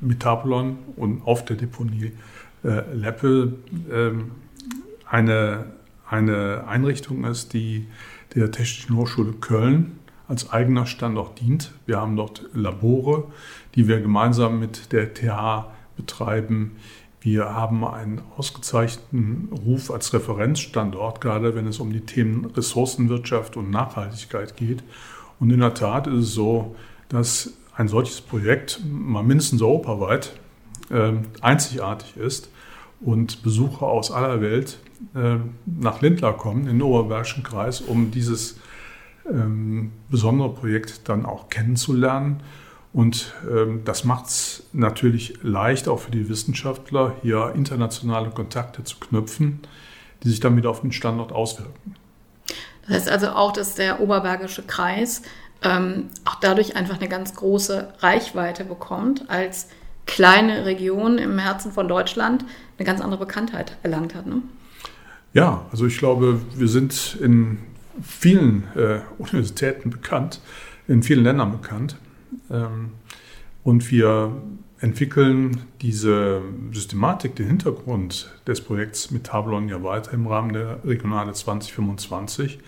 Metabolon 0.00 0.78
und 0.96 1.22
auf 1.26 1.44
der 1.44 1.56
Deponie 1.56 2.12
äh, 2.64 2.94
Leppel 2.94 3.58
ähm, 3.90 4.32
eine, 5.08 5.66
eine 6.08 6.64
Einrichtung 6.66 7.24
ist, 7.24 7.52
die 7.52 7.86
der 8.34 8.50
Technischen 8.50 8.96
Hochschule 8.96 9.32
Köln 9.32 9.98
als 10.28 10.50
eigener 10.50 10.86
Standort 10.86 11.40
dient. 11.40 11.72
Wir 11.84 12.00
haben 12.00 12.16
dort 12.16 12.48
Labore, 12.54 13.24
die 13.74 13.88
wir 13.88 14.00
gemeinsam 14.00 14.60
mit 14.60 14.92
der 14.92 15.12
TH 15.12 15.66
betreiben. 15.96 16.72
Wir 17.20 17.54
haben 17.54 17.84
einen 17.84 18.22
ausgezeichneten 18.36 19.50
Ruf 19.64 19.90
als 19.90 20.12
Referenzstandort, 20.12 21.20
gerade 21.20 21.54
wenn 21.54 21.66
es 21.66 21.78
um 21.78 21.92
die 21.92 22.00
Themen 22.00 22.46
Ressourcenwirtschaft 22.46 23.56
und 23.56 23.70
Nachhaltigkeit 23.70 24.56
geht. 24.56 24.82
Und 25.38 25.50
in 25.50 25.60
der 25.60 25.74
Tat 25.74 26.06
ist 26.06 26.14
es 26.14 26.34
so, 26.34 26.74
dass 27.08 27.52
ein 27.74 27.88
solches 27.88 28.20
Projekt 28.20 28.80
mal 28.84 29.22
mindestens 29.22 29.62
europaweit 29.62 30.32
äh, 30.90 31.12
einzigartig 31.40 32.16
ist 32.16 32.50
und 33.00 33.42
Besucher 33.42 33.86
aus 33.86 34.10
aller 34.10 34.40
Welt 34.40 34.78
äh, 35.14 35.36
nach 35.66 36.00
Lindlar 36.00 36.36
kommen, 36.36 36.62
in 36.62 36.78
den 36.78 36.82
Oberbergischen 36.82 37.42
Kreis, 37.42 37.80
um 37.80 38.10
dieses 38.10 38.58
ähm, 39.28 39.92
besondere 40.10 40.52
Projekt 40.52 41.08
dann 41.08 41.26
auch 41.26 41.48
kennenzulernen. 41.48 42.42
Und 42.92 43.32
ähm, 43.50 43.82
das 43.84 44.04
macht 44.04 44.26
es 44.26 44.64
natürlich 44.72 45.38
leicht, 45.42 45.88
auch 45.88 45.98
für 45.98 46.10
die 46.10 46.28
Wissenschaftler, 46.28 47.16
hier 47.22 47.52
internationale 47.54 48.30
Kontakte 48.30 48.84
zu 48.84 48.98
knüpfen, 48.98 49.60
die 50.22 50.28
sich 50.28 50.40
dann 50.40 50.56
wieder 50.56 50.70
auf 50.70 50.82
den 50.82 50.92
Standort 50.92 51.32
auswirken. 51.32 51.94
Das 52.82 52.96
heißt 52.96 53.08
also 53.08 53.30
auch, 53.30 53.52
dass 53.52 53.74
der 53.76 54.00
Oberbergische 54.00 54.62
Kreis 54.62 55.22
ähm, 55.64 56.08
auch 56.24 56.36
dadurch 56.36 56.76
einfach 56.76 56.98
eine 56.98 57.08
ganz 57.08 57.34
große 57.34 57.94
Reichweite 58.00 58.64
bekommt, 58.64 59.28
als 59.28 59.68
kleine 60.06 60.64
Region 60.64 61.18
im 61.18 61.38
Herzen 61.38 61.72
von 61.72 61.88
Deutschland 61.88 62.44
eine 62.78 62.86
ganz 62.86 63.00
andere 63.00 63.20
Bekanntheit 63.20 63.76
erlangt 63.82 64.14
hat. 64.14 64.26
Ne? 64.26 64.42
Ja, 65.32 65.64
also 65.70 65.86
ich 65.86 65.98
glaube, 65.98 66.40
wir 66.54 66.68
sind 66.68 67.16
in 67.20 67.58
vielen 68.02 68.64
äh, 68.74 69.00
Universitäten 69.18 69.90
bekannt, 69.90 70.40
in 70.88 71.02
vielen 71.02 71.22
Ländern 71.22 71.52
bekannt. 71.52 71.96
Ähm, 72.50 72.92
und 73.64 73.90
wir 73.90 74.32
entwickeln 74.80 75.62
diese 75.80 76.42
Systematik, 76.72 77.36
den 77.36 77.46
Hintergrund 77.46 78.32
des 78.46 78.60
Projekts 78.60 79.12
mit 79.12 79.24
Tablon 79.24 79.68
ja 79.68 79.82
weiter 79.84 80.12
im 80.12 80.26
Rahmen 80.26 80.52
der 80.52 80.84
Regionale 80.84 81.32
2025 81.32 82.58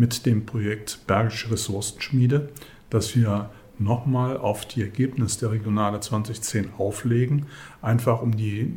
mit 0.00 0.24
dem 0.24 0.46
Projekt 0.46 1.00
Bergische 1.06 1.50
Ressourcenschmiede, 1.50 2.48
das 2.88 3.14
wir 3.14 3.50
nochmal 3.78 4.38
auf 4.38 4.64
die 4.64 4.80
Ergebnisse 4.80 5.40
der 5.40 5.50
Regionale 5.52 6.00
2010 6.00 6.70
auflegen, 6.78 7.46
einfach 7.82 8.22
um 8.22 8.34
die 8.34 8.72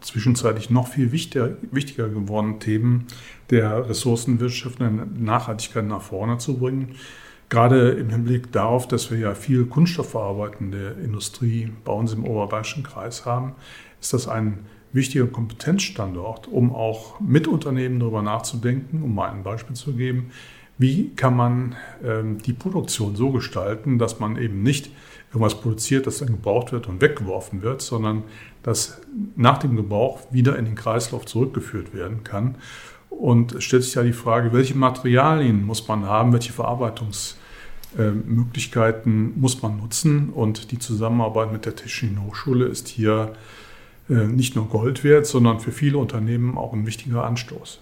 zwischenzeitlich 0.00 0.70
noch 0.70 0.86
viel 0.86 1.10
wichtiger, 1.10 1.56
wichtiger 1.72 2.08
gewordenen 2.08 2.60
Themen 2.60 3.08
der 3.50 3.88
Ressourcenwirtschaft 3.88 4.80
und 4.80 5.20
Nachhaltigkeit 5.20 5.84
nach 5.84 6.02
vorne 6.02 6.38
zu 6.38 6.58
bringen. 6.58 6.94
Gerade 7.48 7.90
im 7.90 8.10
Hinblick 8.10 8.52
darauf, 8.52 8.86
dass 8.86 9.10
wir 9.10 9.18
ja 9.18 9.34
viel 9.34 9.66
kunststoffverarbeitende 9.66 10.96
Industrie 11.04 11.72
bei 11.84 11.92
uns 11.92 12.12
im 12.12 12.24
Oberbayerischen 12.24 12.84
Kreis 12.84 13.26
haben, 13.26 13.54
ist 14.00 14.12
das 14.12 14.28
ein 14.28 14.60
wichtiger 14.92 15.26
Kompetenzstandort, 15.26 16.48
um 16.48 16.74
auch 16.74 17.18
mit 17.20 17.48
Unternehmen 17.48 18.00
darüber 18.00 18.22
nachzudenken, 18.22 19.02
um 19.02 19.14
mal 19.14 19.30
ein 19.30 19.42
Beispiel 19.42 19.76
zu 19.76 19.94
geben, 19.94 20.30
wie 20.78 21.10
kann 21.14 21.36
man 21.36 21.76
ähm, 22.04 22.38
die 22.38 22.52
Produktion 22.52 23.16
so 23.16 23.30
gestalten, 23.30 23.98
dass 23.98 24.20
man 24.20 24.36
eben 24.36 24.62
nicht 24.62 24.90
irgendwas 25.30 25.58
produziert, 25.60 26.06
das 26.06 26.18
dann 26.18 26.28
gebraucht 26.28 26.70
wird 26.72 26.86
und 26.88 27.00
weggeworfen 27.00 27.62
wird, 27.62 27.80
sondern 27.80 28.24
dass 28.62 29.00
nach 29.36 29.56
dem 29.58 29.76
Gebrauch 29.76 30.20
wieder 30.30 30.58
in 30.58 30.66
den 30.66 30.74
Kreislauf 30.74 31.24
zurückgeführt 31.24 31.94
werden 31.94 32.24
kann. 32.24 32.56
Und 33.08 33.52
es 33.52 33.64
stellt 33.64 33.84
sich 33.84 33.94
ja 33.94 34.02
die 34.02 34.12
Frage, 34.12 34.52
welche 34.52 34.76
Materialien 34.76 35.64
muss 35.64 35.88
man 35.88 36.04
haben, 36.06 36.32
welche 36.32 36.52
Verarbeitungsmöglichkeiten 36.52 39.40
muss 39.40 39.62
man 39.62 39.78
nutzen. 39.78 40.28
Und 40.30 40.72
die 40.72 40.78
Zusammenarbeit 40.78 41.52
mit 41.52 41.64
der 41.64 41.76
Technischen 41.76 42.22
Hochschule 42.24 42.66
ist 42.66 42.88
hier 42.88 43.32
nicht 44.12 44.56
nur 44.56 44.68
Gold 44.68 45.04
wert, 45.04 45.26
sondern 45.26 45.60
für 45.60 45.72
viele 45.72 45.98
Unternehmen 45.98 46.56
auch 46.58 46.72
ein 46.72 46.86
wichtiger 46.86 47.24
Anstoß. 47.24 47.80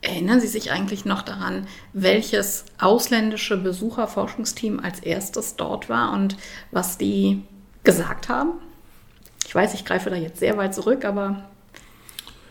Erinnern 0.00 0.38
Sie 0.38 0.48
sich 0.48 0.70
eigentlich 0.70 1.06
noch 1.06 1.22
daran, 1.22 1.66
welches 1.94 2.66
ausländische 2.78 3.56
Besucherforschungsteam 3.56 4.78
als 4.80 5.00
erstes 5.00 5.56
dort 5.56 5.88
war 5.88 6.12
und 6.12 6.36
was 6.72 6.98
die 6.98 7.42
gesagt 7.84 8.28
haben? 8.28 8.52
Ich 9.46 9.54
weiß, 9.54 9.72
ich 9.72 9.84
greife 9.86 10.10
da 10.10 10.16
jetzt 10.16 10.40
sehr 10.40 10.58
weit 10.58 10.74
zurück, 10.74 11.06
aber 11.06 11.44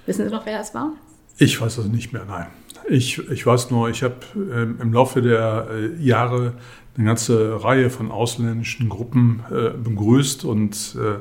wissen 0.08 0.26
Sie 0.26 0.32
noch, 0.32 0.48
wer 0.48 0.60
es 0.60 0.74
war? 0.74 0.94
Ich 1.38 1.62
weiß 1.62 1.76
das 1.76 1.86
nicht 1.86 2.12
mehr, 2.12 2.26
nein. 2.26 2.48
Ich, 2.90 3.20
ich 3.30 3.46
weiß 3.46 3.70
nur, 3.70 3.90
ich 3.90 4.02
habe 4.02 4.16
ähm, 4.36 4.80
im 4.82 4.92
Laufe 4.92 5.22
der 5.22 5.68
äh, 5.72 6.04
Jahre 6.04 6.54
eine 6.96 7.06
ganze 7.06 7.64
Reihe 7.64 7.90
von 7.90 8.12
ausländischen 8.12 8.90
Gruppen 8.90 9.44
äh, 9.52 9.70
begrüßt 9.70 10.44
und 10.46 10.96
äh, 11.00 11.20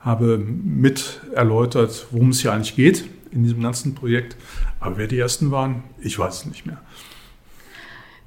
habe 0.00 0.38
mit 0.38 1.20
erläutert, 1.34 2.06
worum 2.10 2.30
es 2.30 2.40
hier 2.40 2.52
eigentlich 2.52 2.76
geht 2.76 3.04
in 3.30 3.42
diesem 3.42 3.62
ganzen 3.62 3.94
Projekt. 3.94 4.36
Aber 4.80 4.96
wer 4.96 5.06
die 5.06 5.18
ersten 5.18 5.50
waren, 5.50 5.82
ich 6.00 6.18
weiß 6.18 6.40
es 6.40 6.46
nicht 6.46 6.66
mehr. 6.66 6.80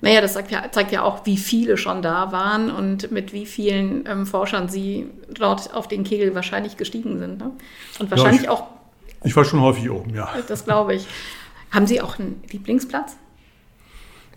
Naja, 0.02 0.20
das 0.20 0.34
zeigt 0.34 0.52
ja, 0.52 0.72
zeigt 0.72 0.92
ja 0.92 1.04
auch, 1.04 1.26
wie 1.26 1.38
viele 1.38 1.78
schon 1.78 2.02
da 2.02 2.32
waren 2.32 2.72
und 2.72 3.12
mit 3.12 3.34
wie 3.34 3.46
vielen 3.46 4.06
ähm, 4.08 4.26
Forschern 4.26 4.68
sie 4.68 5.08
dort 5.30 5.74
auf 5.76 5.88
den 5.88 6.04
Kegel 6.04 6.34
wahrscheinlich 6.34 6.76
gestiegen 6.76 7.20
sind. 7.20 7.38
Ne? 7.38 7.52
Und 8.00 8.10
wahrscheinlich 8.10 8.44
ja, 8.44 8.46
ich, 8.46 8.50
auch. 8.50 8.68
Ich 9.24 9.36
war 9.36 9.46
schon 9.46 9.62
häufig 9.62 9.90
oben, 9.92 10.16
ja. 10.16 10.30
Das 10.48 10.66
glaube 10.66 10.96
ich. 10.96 11.08
Haben 11.70 11.88
Sie 11.88 12.02
auch 12.02 12.20
einen 12.20 12.44
Lieblingsplatz? 12.52 13.16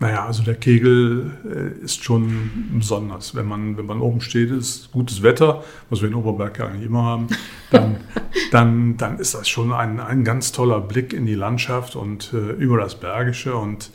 Naja, 0.01 0.27
also 0.27 0.43
der 0.43 0.57
Kegel 0.57 1.31
äh, 1.45 1.85
ist 1.85 2.03
schon 2.03 2.51
besonders. 2.75 3.35
Wenn 3.35 3.47
man, 3.47 3.77
wenn 3.77 3.87
man 3.87 4.01
oben 4.01 4.21
steht, 4.21 4.51
ist 4.51 4.91
gutes 4.91 5.23
Wetter, 5.23 5.63
was 5.89 6.03
wir 6.03 6.09
in 6.09 6.15
Oberberg 6.15 6.59
ja 6.59 6.67
eigentlich 6.67 6.87
immer 6.87 7.05
haben, 7.05 7.29
dann, 7.71 7.99
dann, 8.51 8.97
dann 8.97 9.19
ist 9.19 9.35
das 9.35 9.49
schon 9.49 9.73
ein, 9.73 10.01
ein 10.01 10.25
ganz 10.25 10.51
toller 10.51 10.81
Blick 10.81 11.13
in 11.13 11.27
die 11.27 11.35
Landschaft 11.35 11.95
und 11.95 12.33
äh, 12.33 12.53
über 12.53 12.79
das 12.79 12.99
Bergische. 12.99 13.55
Und 13.55 13.91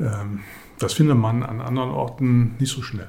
ähm, 0.00 0.40
das 0.80 0.94
findet 0.94 1.16
man 1.16 1.44
an 1.44 1.60
anderen 1.60 1.90
Orten 1.90 2.56
nicht 2.58 2.72
so 2.72 2.82
schnell. 2.82 3.08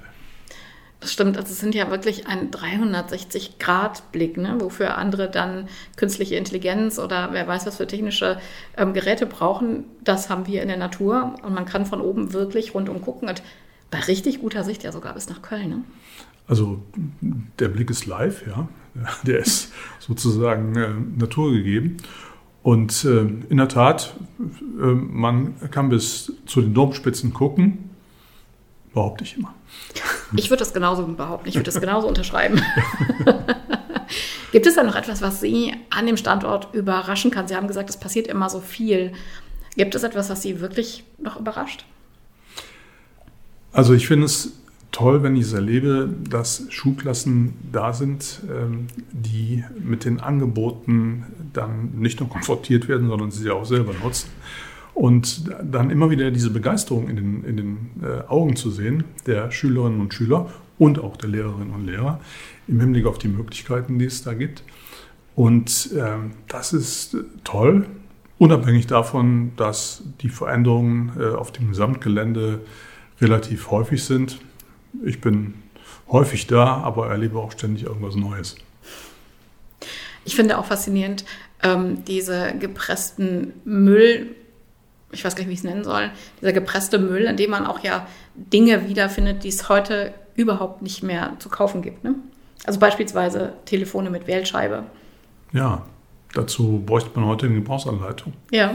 Das 1.06 1.14
stimmt, 1.14 1.38
also 1.38 1.52
es 1.52 1.60
sind 1.60 1.76
ja 1.76 1.92
wirklich 1.92 2.26
ein 2.26 2.50
360-Grad-Blick, 2.50 4.38
ne? 4.38 4.56
wofür 4.58 4.98
andere 4.98 5.30
dann 5.30 5.70
künstliche 5.98 6.36
Intelligenz 6.36 6.98
oder 6.98 7.30
wer 7.32 7.48
weiß 7.48 7.68
was 7.68 7.78
für 7.78 7.86
technische 7.86 8.40
ähm, 8.76 8.96
Geräte 8.96 9.28
brauchen. 9.28 9.84
Das 10.04 10.32
haben 10.32 10.48
wir 10.48 10.64
in 10.64 10.68
der 10.68 10.78
Natur 10.78 11.36
und 11.44 11.54
man 11.54 11.66
kann 11.66 11.86
von 11.86 12.02
oben 12.02 12.34
wirklich 12.34 12.74
rundum 12.74 13.04
gucken 13.04 13.30
und 13.30 13.44
bei 13.92 14.00
richtig 14.00 14.42
guter 14.42 14.64
Sicht 14.64 14.82
ja 14.82 14.92
sogar 14.92 15.14
bis 15.14 15.30
nach 15.30 15.44
Köln. 15.44 15.70
Ne? 15.70 15.84
Also 16.48 16.82
der 17.60 17.68
Blick 17.68 17.92
ist 17.92 18.08
live, 18.08 18.48
ja. 18.48 18.68
Der 19.28 19.38
ist 19.38 19.74
sozusagen 20.00 20.76
äh, 20.76 20.90
naturgegeben. 21.20 21.98
Und 22.64 23.06
äh, 23.06 23.28
in 23.48 23.58
der 23.58 23.68
Tat, 23.68 24.16
äh, 24.40 24.86
man 24.86 25.54
kann 25.70 25.90
bis 25.90 26.34
zu 26.48 26.62
den 26.62 26.74
Domspitzen 26.74 27.32
gucken, 27.32 27.92
behaupte 28.92 29.24
ich 29.24 29.38
immer. 29.38 29.54
Ich 30.36 30.50
würde 30.50 30.60
das 30.60 30.74
genauso 30.74 31.05
behaupten, 31.05 31.48
ich 31.48 31.55
würde 31.55 31.72
das 31.72 31.79
genauso 31.79 32.08
unterschreiben. 32.08 32.62
Gibt 34.51 34.65
es 34.67 34.75
da 34.75 34.84
noch 34.84 34.96
etwas, 34.96 35.22
was 35.22 35.41
Sie 35.41 35.74
an 35.89 36.05
dem 36.05 36.17
Standort 36.17 36.74
überraschen 36.74 37.32
kann? 37.32 37.48
Sie 37.48 37.55
haben 37.55 37.67
gesagt, 37.67 37.89
es 37.89 37.98
passiert 37.98 38.27
immer 38.27 38.50
so 38.50 38.62
viel. 38.62 39.12
Gibt 39.75 39.96
es 39.96 40.03
etwas, 40.03 40.29
was 40.29 40.41
Sie 40.41 40.62
wirklich 40.62 41.03
noch 41.17 41.39
überrascht? 41.39 41.86
Also 43.74 43.94
ich 43.94 44.08
finde 44.08 44.25
es 44.27 44.53
toll, 44.96 45.24
wenn 45.24 45.36
ich 45.36 45.44
es 45.44 45.53
erlebe, 45.53 46.10
dass 46.29 46.67
Schulklassen 46.70 47.53
da 47.74 47.91
sind, 47.91 48.39
ähm, 48.50 48.88
die 49.12 49.65
mit 49.77 50.05
den 50.05 50.22
Angeboten 50.22 51.25
dann 51.51 51.91
nicht 52.00 52.22
nur 52.22 52.29
konfrontiert 52.29 52.88
werden, 52.88 53.10
sondern 53.10 53.32
sie 53.32 53.50
auch 53.50 53.65
selber 53.65 53.94
nutzen. 54.01 54.29
Und 54.96 55.52
dann 55.62 55.92
immer 55.92 56.10
wieder 56.10 56.32
diese 56.32 56.50
Begeisterung 56.50 57.10
in 57.10 57.18
den, 57.18 57.44
in 57.44 57.58
den 57.58 57.78
äh, 58.02 58.28
Augen 58.30 58.56
zu 58.56 58.72
sehen 58.72 59.04
der 59.28 59.52
Schülerinnen 59.52 60.00
und 60.00 60.14
Schüler 60.14 60.50
und 60.80 61.00
auch 61.00 61.18
der 61.18 61.30
Lehrerinnen 61.30 61.74
und 61.74 61.86
Lehrer 61.86 62.22
im 62.68 62.80
Hinblick 62.80 63.06
auf 63.06 63.18
die 63.18 63.28
Möglichkeiten, 63.28 64.00
die 64.00 64.06
es 64.06 64.24
da 64.24 64.34
gibt. 64.34 64.64
Und 65.36 65.92
äh, 65.94 66.16
das 66.48 66.72
ist 66.72 67.18
toll, 67.44 67.88
unabhängig 68.38 68.88
davon, 68.88 69.52
dass 69.58 70.02
die 70.22 70.30
Veränderungen 70.30 71.12
äh, 71.20 71.36
auf 71.36 71.52
dem 71.52 71.68
Gesamtgelände 71.68 72.62
relativ 73.20 73.72
häufig 73.72 74.04
sind. 74.06 74.40
Ich 75.04 75.20
bin 75.20 75.56
häufig 76.08 76.48
da, 76.48 76.78
aber 76.78 77.10
erlebe 77.10 77.38
auch 77.38 77.52
ständig 77.52 77.84
irgendwas 77.84 78.16
Neues. 78.16 78.56
Ich 80.24 80.36
finde 80.36 80.58
auch 80.58 80.66
faszinierend 80.66 81.25
ähm, 81.64 82.06
diese 82.06 82.54
gepressten 82.58 83.54
Müll 83.66 84.36
ich 85.12 85.24
weiß 85.24 85.36
gar 85.36 85.42
nicht, 85.42 85.50
wie 85.50 85.54
ich 85.54 85.60
es 85.60 85.64
nennen 85.64 85.84
soll, 85.84 86.12
dieser 86.42 86.54
gepresste 86.54 87.00
Müll, 87.00 87.24
in 87.24 87.38
dem 87.38 87.52
man 87.52 87.66
auch 87.66 87.80
ja 87.80 88.08
Dinge 88.36 88.88
wiederfindet, 88.88 89.44
die 89.44 89.50
es 89.50 89.70
heute 89.70 90.14
überhaupt 90.36 90.82
nicht 90.82 91.04
mehr 91.04 91.34
zu 91.40 91.50
kaufen 91.50 91.82
gibt. 91.82 92.04
Ne? 92.04 92.16
Also 92.66 92.80
beispielsweise 92.80 93.54
Telefone 93.66 94.10
mit 94.10 94.28
Wählscheibe. 94.28 94.84
Ja, 95.54 95.86
dazu 96.34 96.84
bräuchte 96.86 97.12
man 97.16 97.26
heute 97.26 97.46
eine 97.46 97.56
Gebrauchsanleitung. 97.56 98.34
Ja, 98.52 98.74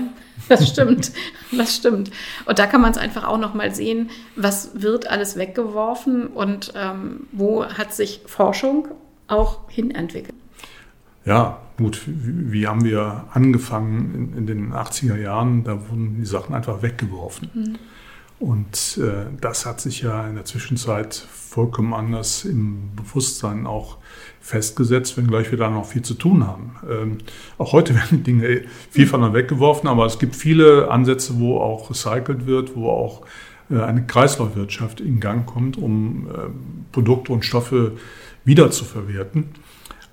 das 0.49 0.69
stimmt. 0.69 1.13
das 1.53 1.77
stimmt. 1.77 2.11
Und 2.47 2.59
da 2.59 2.67
kann 2.67 2.81
man 2.81 2.93
es 2.93 2.99
einfach 2.99 3.25
auch 3.25 3.39
noch 3.39 3.55
mal 3.55 3.75
sehen, 3.75 4.11
was 4.37 4.71
wird 4.81 5.09
alles 5.09 5.37
weggeworfen 5.37 6.29
und 6.29 6.73
ähm, 6.77 7.27
wo 7.33 7.65
hat 7.65 7.93
sich 7.93 8.23
Forschung 8.27 8.89
auch 9.29 9.69
hinentwickelt. 9.69 10.35
Ja, 11.25 11.59
gut, 11.77 12.03
wie, 12.07 12.53
wie 12.53 12.67
haben 12.67 12.85
wir 12.85 13.25
angefangen 13.33 14.15
in, 14.15 14.39
in, 14.39 14.47
den 14.47 14.73
80er 14.73 15.17
Jahren? 15.17 15.65
Da 15.65 15.89
wurden 15.89 16.17
die 16.19 16.27
Sachen 16.27 16.55
einfach 16.55 16.83
weggeworfen. 16.83 17.51
Mhm. 17.53 17.79
Und 18.39 18.99
äh, 18.99 19.27
das 19.39 19.67
hat 19.67 19.83
sich 19.83 20.01
ja 20.01 20.27
in 20.27 20.35
der 20.35 20.47
Zwischenzeit 20.47 21.15
vollkommen 21.15 21.93
anders 21.93 22.47
im 22.47 22.97
Bewusstsein 22.97 23.67
auch 23.67 23.99
festgesetzt, 24.41 25.19
wenngleich 25.19 25.51
wir 25.51 25.59
da 25.59 25.69
noch 25.69 25.85
viel 25.85 26.01
zu 26.01 26.15
tun 26.15 26.47
haben. 26.47 26.77
Ähm, 26.89 27.19
auch 27.59 27.73
heute 27.73 27.95
werden 27.97 28.19
die 28.19 28.23
Dinge 28.23 28.63
vielfach 28.91 29.19
noch 29.19 29.35
weggeworfen, 29.35 29.89
aber 29.91 30.07
es 30.07 30.19
gibt 30.19 30.37
viele 30.37 30.91
Ansätze, 30.91 31.39
wo 31.39 31.59
auch 31.59 31.91
recycelt 31.91 32.47
wird, 32.47 32.75
wo 32.75 32.89
auch 32.89 33.27
äh, 33.71 33.79
eine 33.79 34.07
Kreislaufwirtschaft 34.07 35.01
in 35.01 35.21
Gang 35.21 35.45
kommt, 35.45 35.77
um 35.77 36.27
äh, 36.29 36.49
Produkte 36.93 37.35
und 37.35 37.45
Stoffe 37.45 37.99
wiederzuverwerten. 38.45 39.51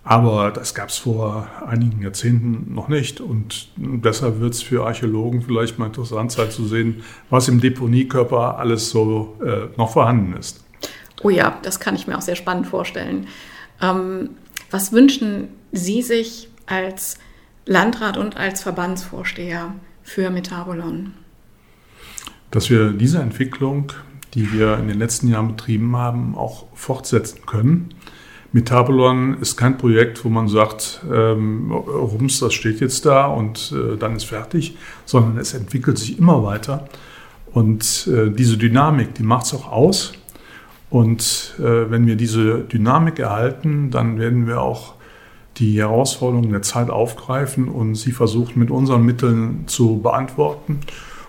Aber 0.08 0.52
das 0.52 0.74
gab 0.74 0.88
es 0.88 0.98
vor 0.98 1.50
einigen 1.68 2.02
Jahrzehnten 2.02 2.74
noch 2.74 2.88
nicht. 2.88 3.20
Und 3.20 3.68
deshalb 3.76 4.40
wird 4.40 4.54
es 4.54 4.62
für 4.62 4.86
Archäologen 4.86 5.42
vielleicht 5.42 5.80
mal 5.80 5.88
interessant 5.88 6.32
sein 6.32 6.50
zu 6.50 6.66
sehen, 6.66 7.04
was 7.30 7.50
im 7.50 7.60
Deponiekörper 7.60 8.58
alles 8.58 8.90
so 8.90 9.36
äh, 9.46 9.68
noch 9.78 9.92
vorhanden 9.92 10.38
ist. 10.38 10.64
Oh 11.24 11.30
ja, 11.30 11.60
das 11.62 11.82
kann 11.82 11.94
ich 11.94 12.08
mir 12.08 12.18
auch 12.18 12.22
sehr 12.22 12.38
spannend 12.38 12.68
vorstellen. 12.68 13.28
Ähm, 13.82 14.30
was 14.72 14.94
wünschen 14.94 15.50
Sie 15.74 16.02
sich 16.02 16.48
als 16.68 17.18
Landrat 17.66 18.16
und 18.16 18.38
als 18.38 18.64
Verbandsvorsteher 18.64 19.74
für 20.04 20.30
Metabolon? 20.30 21.16
Dass 22.52 22.70
wir 22.70 22.94
diese 22.94 23.20
Entwicklung, 23.20 23.92
die 24.36 24.54
wir 24.54 24.78
in 24.78 24.88
den 24.88 25.00
letzten 25.00 25.28
Jahren 25.28 25.50
betrieben 25.50 25.98
haben, 25.98 26.34
auch 26.38 26.68
fortsetzen 26.74 27.46
können 27.46 27.94
Metabolon 28.58 29.38
ist 29.40 29.56
kein 29.56 29.78
Projekt, 29.78 30.26
wo 30.26 30.30
man 30.30 30.48
sagt, 30.48 31.02
ähm, 31.14 31.72
Rums, 31.72 32.40
das 32.40 32.56
steht 32.56 32.80
jetzt 32.80 33.06
da 33.06 33.28
und 33.28 33.72
äh, 33.72 33.98
dann 33.98 34.16
ist 34.16 34.24
fertig, 34.24 34.76
sondern 35.06 35.38
es 35.38 35.54
entwickelt 35.54 36.00
sich 36.00 36.18
immer 36.18 36.44
weiter. 36.44 36.90
Und 37.54 38.10
äh, 38.12 38.32
diese 38.32 38.58
Dynamik, 38.58 39.14
die 39.14 39.22
macht 39.22 39.46
es 39.46 39.54
auch 39.54 39.72
aus. 39.72 40.14
Und 40.90 41.54
äh, 41.60 41.92
wenn 41.92 42.08
wir 42.08 42.16
diese 42.16 42.62
Dynamik 42.62 43.20
erhalten, 43.20 43.92
dann 43.92 44.18
werden 44.18 44.48
wir 44.48 44.60
auch 44.60 44.96
die 45.58 45.78
Herausforderungen 45.78 46.50
der 46.50 46.64
Zeit 46.64 46.90
aufgreifen 46.90 47.68
und 47.68 47.94
sie 47.94 48.12
versuchen 48.12 48.58
mit 48.58 48.72
unseren 48.72 49.04
Mitteln 49.04 49.66
zu 49.68 50.02
beantworten. 50.02 50.80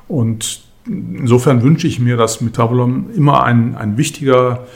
Und 0.07 0.63
insofern 0.87 1.61
wünsche 1.61 1.87
ich 1.87 2.01
mir, 2.01 2.17
dass 2.17 2.41
Metabolon 2.41 3.11
immer 3.15 3.43
ein, 3.45 3.77
ein 3.77 3.99
wichtiger 3.99 4.67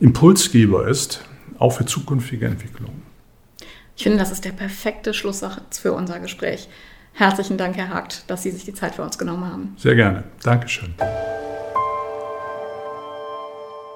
Impulsgeber 0.00 0.88
ist, 0.88 1.26
auch 1.60 1.70
für 1.70 1.86
zukünftige 1.86 2.46
Entwicklungen. 2.46 3.02
Ich 3.96 4.02
finde, 4.02 4.18
das 4.18 4.32
ist 4.32 4.44
der 4.44 4.52
perfekte 4.52 5.14
Schlusssatz 5.14 5.78
für 5.78 5.92
unser 5.92 6.18
Gespräch. 6.18 6.68
Herzlichen 7.12 7.58
Dank, 7.58 7.76
Herr 7.76 7.90
Hagt, 7.90 8.24
dass 8.28 8.42
Sie 8.42 8.50
sich 8.50 8.64
die 8.64 8.72
Zeit 8.72 8.94
für 8.94 9.02
uns 9.02 9.18
genommen 9.18 9.44
haben. 9.44 9.76
Sehr 9.76 9.94
gerne. 9.94 10.24
Dankeschön. 10.42 10.94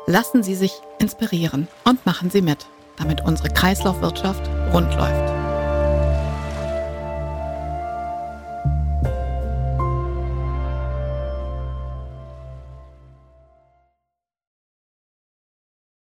Lassen 0.06 0.43
Sie 0.43 0.54
sich 0.54 0.73
inspirieren 0.99 1.67
und 1.84 2.04
machen 2.04 2.28
Sie 2.28 2.43
mit, 2.43 2.67
damit 2.99 3.23
unsere 3.23 3.49
Kreislaufwirtschaft 3.49 4.49
rund 4.75 4.95
läuft. 4.95 5.44